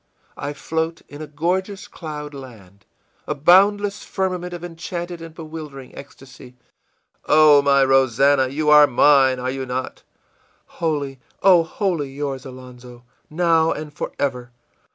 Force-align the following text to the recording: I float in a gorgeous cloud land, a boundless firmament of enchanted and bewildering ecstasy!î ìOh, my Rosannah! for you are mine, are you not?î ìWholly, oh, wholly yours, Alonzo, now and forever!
I 0.35 0.53
float 0.53 1.03
in 1.09 1.21
a 1.21 1.27
gorgeous 1.27 1.87
cloud 1.87 2.33
land, 2.33 2.87
a 3.27 3.35
boundless 3.35 4.03
firmament 4.03 4.51
of 4.51 4.63
enchanted 4.63 5.21
and 5.21 5.35
bewildering 5.35 5.95
ecstasy!î 5.95 6.55
ìOh, 7.31 7.63
my 7.63 7.85
Rosannah! 7.85 8.45
for 8.45 8.49
you 8.51 8.71
are 8.71 8.87
mine, 8.87 9.37
are 9.37 9.51
you 9.51 9.63
not?î 9.67 10.79
ìWholly, 10.79 11.19
oh, 11.43 11.61
wholly 11.61 12.09
yours, 12.09 12.47
Alonzo, 12.47 13.03
now 13.29 13.71
and 13.71 13.93
forever! 13.93 14.49